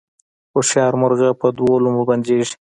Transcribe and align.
هوښیار 0.53 0.93
مرغه 1.01 1.29
په 1.39 1.47
دوو 1.57 1.75
لومو 1.83 2.01
بندیږي 2.09 2.55